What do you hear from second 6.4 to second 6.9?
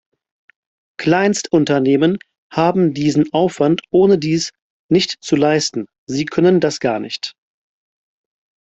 das